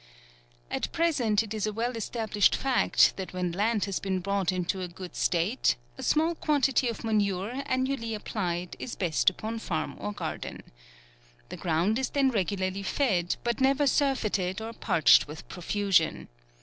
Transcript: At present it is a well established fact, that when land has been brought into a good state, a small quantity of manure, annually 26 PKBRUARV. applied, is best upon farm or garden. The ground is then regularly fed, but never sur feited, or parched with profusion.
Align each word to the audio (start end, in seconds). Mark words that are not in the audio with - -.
At 0.71 0.91
present 0.91 1.43
it 1.43 1.53
is 1.53 1.67
a 1.67 1.71
well 1.71 1.95
established 1.95 2.55
fact, 2.55 3.15
that 3.17 3.33
when 3.33 3.51
land 3.51 3.85
has 3.85 3.99
been 3.99 4.17
brought 4.17 4.51
into 4.51 4.81
a 4.81 4.87
good 4.87 5.15
state, 5.15 5.75
a 5.95 6.01
small 6.01 6.33
quantity 6.33 6.87
of 6.87 7.03
manure, 7.03 7.61
annually 7.67 8.09
26 8.17 8.17
PKBRUARV. 8.17 8.19
applied, 8.19 8.75
is 8.79 8.95
best 8.95 9.29
upon 9.29 9.59
farm 9.59 9.95
or 9.99 10.11
garden. 10.11 10.63
The 11.49 11.57
ground 11.57 11.99
is 11.99 12.09
then 12.09 12.31
regularly 12.31 12.81
fed, 12.81 13.35
but 13.43 13.61
never 13.61 13.85
sur 13.85 14.15
feited, 14.15 14.59
or 14.59 14.73
parched 14.73 15.27
with 15.27 15.47
profusion. 15.47 16.29